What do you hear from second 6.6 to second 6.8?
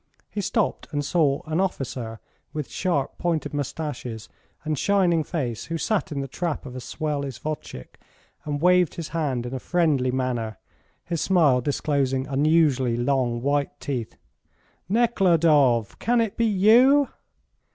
of a